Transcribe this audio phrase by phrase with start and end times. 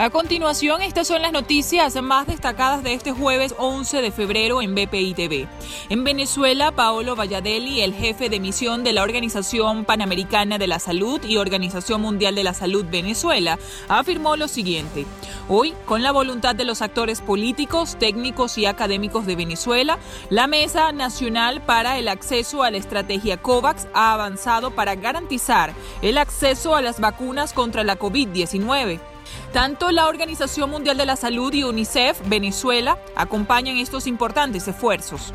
[0.00, 4.74] A continuación, estas son las noticias más destacadas de este jueves 11 de febrero en
[4.74, 5.46] BPI TV.
[5.90, 11.22] En Venezuela, Paolo Valladelli, el jefe de misión de la Organización Panamericana de la Salud
[11.22, 13.58] y Organización Mundial de la Salud Venezuela,
[13.88, 15.04] afirmó lo siguiente.
[15.50, 19.98] Hoy, con la voluntad de los actores políticos, técnicos y académicos de Venezuela,
[20.30, 26.16] la Mesa Nacional para el Acceso a la Estrategia COVAX ha avanzado para garantizar el
[26.16, 29.09] acceso a las vacunas contra la COVID-19.
[29.52, 35.32] Tanto la Organización Mundial de la Salud y UNICEF Venezuela acompañan estos importantes esfuerzos.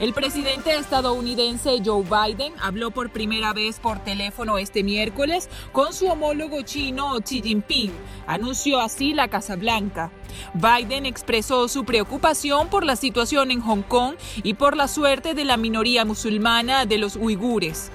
[0.00, 6.06] El presidente estadounidense Joe Biden habló por primera vez por teléfono este miércoles con su
[6.06, 7.92] homólogo chino Xi Jinping.
[8.26, 10.10] Anunció así la Casa Blanca.
[10.54, 15.44] Biden expresó su preocupación por la situación en Hong Kong y por la suerte de
[15.44, 17.92] la minoría musulmana de los uigures.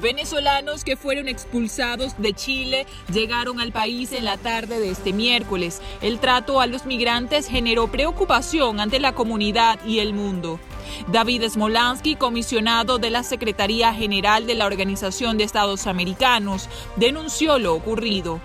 [0.00, 5.82] Venezolanos que fueron expulsados de Chile llegaron al país en la tarde de este miércoles.
[6.00, 10.60] El trato a los migrantes generó preocupación ante la comunidad y el mundo.
[11.10, 17.74] David Smolansky, comisionado de la Secretaría General de la Organización de Estados Americanos, denunció lo
[17.74, 18.40] ocurrido.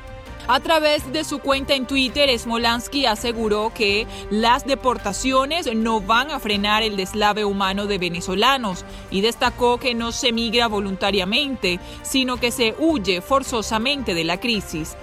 [0.47, 6.39] A través de su cuenta en Twitter, Smolansky aseguró que las deportaciones no van a
[6.39, 12.51] frenar el deslave humano de venezolanos y destacó que no se migra voluntariamente, sino que
[12.51, 14.97] se huye forzosamente de la crisis.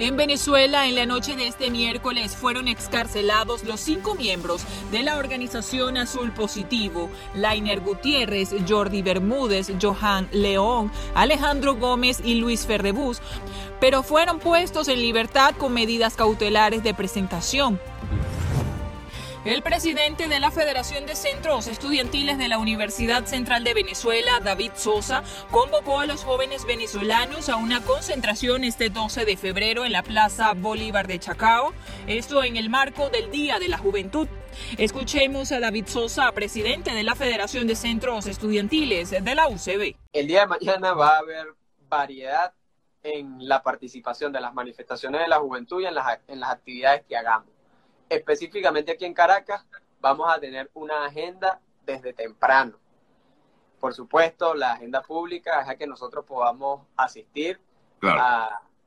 [0.00, 5.16] En Venezuela, en la noche de este miércoles, fueron excarcelados los cinco miembros de la
[5.16, 13.20] organización Azul Positivo, Lainer Gutiérrez, Jordi Bermúdez, Johan León, Alejandro Gómez y Luis Ferrebús,
[13.78, 17.78] pero fueron puestos en libertad con medidas cautelares de presentación.
[19.44, 24.70] El presidente de la Federación de Centros Estudiantiles de la Universidad Central de Venezuela, David
[24.74, 30.02] Sosa, convocó a los jóvenes venezolanos a una concentración este 12 de febrero en la
[30.02, 31.74] Plaza Bolívar de Chacao,
[32.06, 34.28] esto en el marco del Día de la Juventud.
[34.78, 39.94] Escuchemos a David Sosa, presidente de la Federación de Centros Estudiantiles de la UCB.
[40.14, 41.48] El día de mañana va a haber
[41.80, 42.54] variedad
[43.02, 47.04] en la participación de las manifestaciones de la juventud y en las, en las actividades
[47.06, 47.53] que hagamos
[48.14, 49.64] específicamente aquí en Caracas,
[50.00, 52.78] vamos a tener una agenda desde temprano.
[53.80, 57.60] Por supuesto, la agenda pública es a que nosotros podamos asistir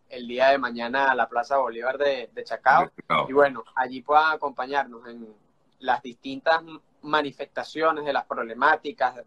[0.09, 2.89] el día de mañana a la Plaza Bolívar de, Chacao,
[3.27, 5.35] Y bueno, allí puedan acompañarnos en
[5.79, 6.61] las distintas
[7.01, 9.23] manifestaciones de las problemáticas,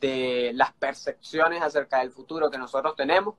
[0.00, 3.36] de las percepciones acerca del futuro que nosotros tenemos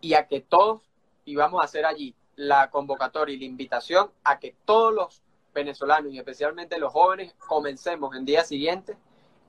[0.00, 0.82] y a que todos,
[1.24, 5.22] y vamos a hacer allí la convocatoria y la invitación a que todos los
[5.54, 8.96] venezolanos y especialmente los jóvenes comencemos en día siguiente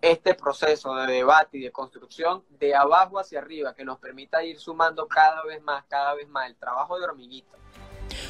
[0.02, 4.60] este proceso de debate y de construcción de abajo hacia arriba que nos permita ir
[4.60, 7.58] sumando cada vez más, cada vez más el trabajo de hormiguita.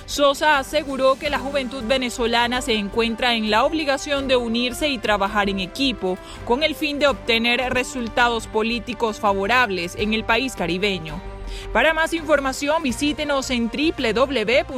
[0.05, 5.49] Sosa aseguró que la juventud venezolana se encuentra en la obligación de unirse y trabajar
[5.49, 11.32] en equipo con el fin de obtener resultados políticos favorables en el país caribeño.
[11.71, 14.69] Para más información visítenos en www.vpitv.com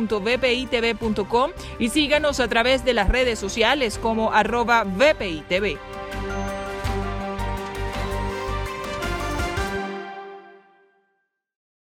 [1.79, 5.94] y síganos a través de las redes sociales como arroba VPITV.